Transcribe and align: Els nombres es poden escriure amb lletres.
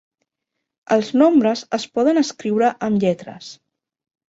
Els 0.95 1.11
nombres 1.23 1.61
es 1.79 1.85
poden 1.99 2.23
escriure 2.23 2.73
amb 2.91 3.07
lletres. 3.07 3.55